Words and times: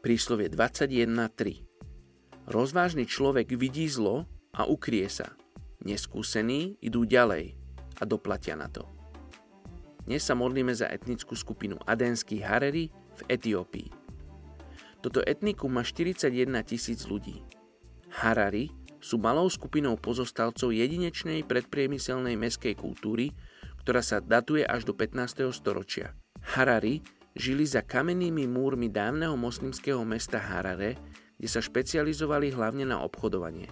Príslovie 0.00 0.48
21.3. 0.48 2.48
Rozvážny 2.48 3.04
človek 3.04 3.52
vidí 3.52 3.84
zlo 3.84 4.24
a 4.56 4.64
ukrie 4.64 5.04
sa. 5.12 5.36
Neskúsení 5.84 6.80
idú 6.80 7.04
ďalej 7.04 7.52
a 8.00 8.08
doplatia 8.08 8.56
na 8.56 8.72
to. 8.72 8.88
Dnes 10.08 10.24
sa 10.24 10.32
modlíme 10.32 10.72
za 10.72 10.88
etnickú 10.88 11.36
skupinu 11.36 11.76
Adenských 11.84 12.40
Hareri 12.40 12.88
v 12.88 13.20
Etiópii. 13.28 13.92
Toto 15.04 15.20
etnikum 15.20 15.68
má 15.68 15.84
41 15.84 16.32
tisíc 16.64 17.04
ľudí. 17.04 17.44
Harari 18.24 18.72
sú 19.04 19.20
malou 19.20 19.52
skupinou 19.52 20.00
pozostalcov 20.00 20.72
jedinečnej 20.72 21.44
predpriemyselnej 21.44 22.40
meskej 22.40 22.72
kultúry, 22.72 23.36
ktorá 23.84 24.00
sa 24.00 24.24
datuje 24.24 24.64
až 24.64 24.88
do 24.88 24.96
15. 24.96 25.44
storočia. 25.52 26.16
Harari 26.56 27.04
žili 27.34 27.62
za 27.66 27.84
kamennými 27.84 28.46
múrmi 28.50 28.90
dávneho 28.90 29.38
moslimského 29.38 30.02
mesta 30.02 30.38
Harare, 30.40 30.98
kde 31.38 31.48
sa 31.48 31.62
špecializovali 31.62 32.52
hlavne 32.52 32.84
na 32.84 33.00
obchodovanie. 33.00 33.70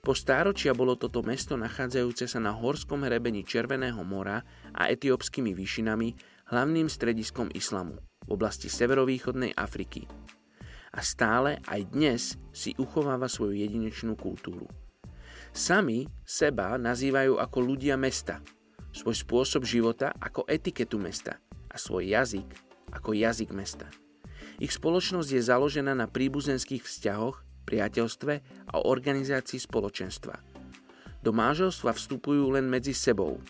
Po 0.00 0.16
stáročia 0.16 0.72
bolo 0.72 0.96
toto 0.96 1.20
mesto 1.20 1.60
nachádzajúce 1.60 2.24
sa 2.24 2.40
na 2.40 2.56
horskom 2.56 3.04
hrebení 3.04 3.44
Červeného 3.44 4.00
mora 4.00 4.40
a 4.72 4.88
etiópskymi 4.88 5.52
výšinami 5.52 6.16
hlavným 6.48 6.88
strediskom 6.88 7.52
islamu 7.52 8.00
v 8.24 8.28
oblasti 8.32 8.72
severovýchodnej 8.72 9.52
Afriky. 9.60 10.08
A 10.96 11.04
stále 11.04 11.60
aj 11.68 11.80
dnes 11.92 12.22
si 12.50 12.72
uchováva 12.80 13.28
svoju 13.28 13.60
jedinečnú 13.60 14.16
kultúru. 14.16 14.66
Sami 15.52 16.08
seba 16.24 16.80
nazývajú 16.80 17.36
ako 17.36 17.58
ľudia 17.60 17.94
mesta, 18.00 18.40
svoj 18.90 19.14
spôsob 19.14 19.62
života 19.68 20.16
ako 20.16 20.48
etiketu 20.48 20.96
mesta 20.96 21.38
a 21.70 21.76
svoj 21.78 22.10
jazyk 22.10 22.69
ako 22.92 23.16
jazyk 23.16 23.54
mesta. 23.54 23.86
Ich 24.60 24.76
spoločnosť 24.76 25.30
je 25.32 25.42
založená 25.42 25.96
na 25.96 26.04
príbuzenských 26.04 26.84
vzťahoch, 26.84 27.40
priateľstve 27.64 28.32
a 28.68 28.74
organizácii 28.82 29.56
spoločenstva. 29.56 30.36
Do 31.20 31.30
manželstva 31.32 31.96
vstupujú 31.96 32.56
len 32.56 32.68
medzi 32.68 32.96
sebou. 32.96 33.40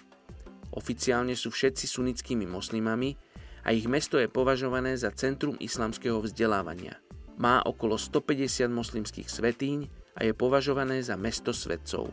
Oficiálne 0.71 1.35
sú 1.35 1.51
všetci 1.51 1.87
sunnickými 1.87 2.47
moslimami 2.47 3.19
a 3.67 3.75
ich 3.75 3.91
mesto 3.91 4.19
je 4.19 4.31
považované 4.31 4.95
za 4.95 5.11
centrum 5.11 5.59
islamského 5.59 6.23
vzdelávania. 6.23 6.99
Má 7.41 7.65
okolo 7.65 7.97
150 7.97 8.69
moslimských 8.71 9.27
svetíň 9.27 9.79
a 10.19 10.29
je 10.29 10.33
považované 10.37 11.01
za 11.01 11.17
mesto 11.17 11.51
svetcov. 11.57 12.13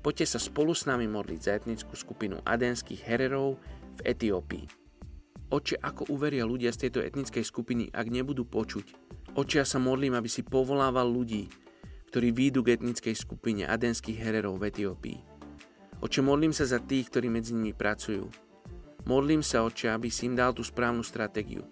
Poďte 0.00 0.34
sa 0.34 0.40
spolu 0.40 0.72
s 0.72 0.88
nami 0.88 1.04
modliť 1.04 1.40
za 1.44 1.52
etnickú 1.60 1.92
skupinu 1.92 2.40
adenských 2.40 3.04
hererov 3.04 3.60
v 4.00 4.16
Etiópii. 4.16 4.79
Oče, 5.50 5.82
ako 5.82 6.14
uveria 6.14 6.46
ľudia 6.46 6.70
z 6.70 6.86
tejto 6.86 7.02
etnickej 7.02 7.42
skupiny, 7.42 7.90
ak 7.90 8.06
nebudú 8.06 8.46
počuť? 8.46 8.86
Oče, 9.34 9.58
ja 9.58 9.66
sa 9.66 9.82
modlím, 9.82 10.14
aby 10.14 10.30
si 10.30 10.46
povolával 10.46 11.10
ľudí, 11.10 11.50
ktorí 12.14 12.30
výjdu 12.30 12.62
k 12.62 12.78
etnickej 12.78 13.18
skupine 13.18 13.66
adenských 13.66 14.14
hererov 14.14 14.62
v 14.62 14.70
Etiópii. 14.70 15.18
Oče, 16.06 16.22
modlím 16.22 16.54
sa 16.54 16.70
za 16.70 16.78
tých, 16.78 17.10
ktorí 17.10 17.26
medzi 17.34 17.58
nimi 17.58 17.74
pracujú. 17.74 18.30
Modlím 19.10 19.42
sa, 19.42 19.66
oče, 19.66 19.90
aby 19.90 20.06
si 20.06 20.30
im 20.30 20.38
dal 20.38 20.54
tú 20.54 20.62
správnu 20.62 21.02
stratégiu. 21.02 21.66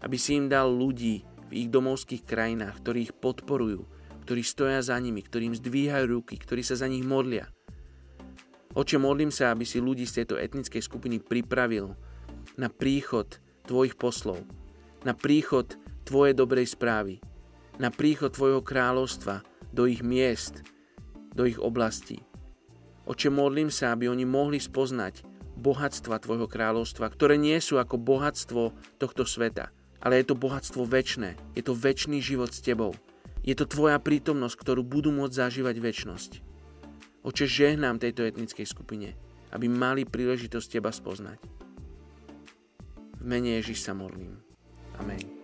Aby 0.00 0.16
si 0.16 0.40
im 0.40 0.48
dal 0.48 0.72
ľudí 0.72 1.20
v 1.48 1.52
ich 1.52 1.68
domovských 1.68 2.24
krajinách, 2.24 2.80
ktorí 2.80 3.12
ich 3.12 3.14
podporujú, 3.16 3.84
ktorí 4.24 4.40
stoja 4.40 4.80
za 4.80 4.96
nimi, 4.96 5.20
ktorým 5.20 5.52
zdvíhajú 5.52 6.16
ruky, 6.16 6.40
ktorí 6.40 6.64
sa 6.64 6.80
za 6.80 6.88
nich 6.88 7.04
modlia. 7.04 7.44
Oče, 8.72 8.96
modlím 8.96 9.28
sa, 9.28 9.52
aby 9.52 9.68
si 9.68 9.84
ľudí 9.84 10.08
z 10.08 10.24
tejto 10.24 10.40
etnickej 10.40 10.80
skupiny 10.80 11.20
pripravil 11.20 11.92
na 12.58 12.66
príchod 12.66 13.38
tvojich 13.70 13.94
poslov, 13.94 14.42
na 15.06 15.14
príchod 15.14 15.78
tvojej 16.02 16.34
dobrej 16.34 16.74
správy, 16.74 17.22
na 17.78 17.94
príchod 17.94 18.34
tvojho 18.34 18.60
kráľovstva 18.60 19.46
do 19.70 19.86
ich 19.86 20.02
miest, 20.02 20.66
do 21.38 21.46
ich 21.46 21.56
oblastí. 21.62 22.26
Oče, 23.06 23.30
modlím 23.30 23.70
sa, 23.70 23.94
aby 23.94 24.10
oni 24.10 24.26
mohli 24.26 24.58
spoznať 24.58 25.22
bohatstva 25.54 26.18
tvojho 26.18 26.50
kráľovstva, 26.50 27.08
ktoré 27.08 27.38
nie 27.38 27.56
sú 27.62 27.78
ako 27.78 27.96
bohatstvo 27.96 28.74
tohto 28.98 29.22
sveta, 29.22 29.70
ale 30.02 30.20
je 30.20 30.34
to 30.34 30.34
bohatstvo 30.34 30.82
väčné, 30.82 31.38
je 31.54 31.62
to 31.62 31.78
väčší 31.78 32.18
život 32.18 32.50
s 32.50 32.60
tebou. 32.60 32.92
Je 33.46 33.54
to 33.54 33.64
tvoja 33.64 33.96
prítomnosť, 34.02 34.56
ktorú 34.60 34.82
budú 34.84 35.14
môcť 35.14 35.46
zažívať 35.46 35.76
väčnosť. 35.78 36.30
Oče, 37.24 37.48
žehnám 37.48 38.02
tejto 38.02 38.26
etnickej 38.28 38.66
skupine, 38.66 39.16
aby 39.54 39.66
mali 39.70 40.04
príležitosť 40.04 40.78
teba 40.78 40.92
spoznať. 40.92 41.57
V 43.18 43.24
mene 43.26 43.58
Ježiš 43.58 43.82
sa 43.82 43.92
modlím. 43.98 44.38
Amen. 44.98 45.37